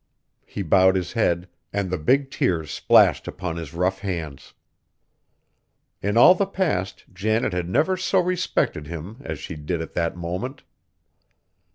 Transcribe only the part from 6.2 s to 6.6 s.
the